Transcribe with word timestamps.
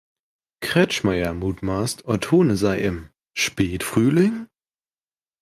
Kretschmayr 0.61 1.35
mutmaßt, 1.35 2.05
Ottone 2.05 2.55
sei 2.57 2.79
im 2.79 3.09
„Spätfrühling? 3.37 4.47